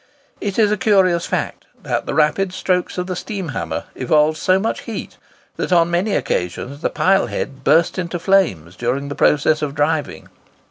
[0.39, 4.57] It is a curious fact, that the rapid strokes of the steam hammer evolved so
[4.57, 5.17] much heat,
[5.57, 10.27] that on many occasions the pile head burst into flames during the process of driving.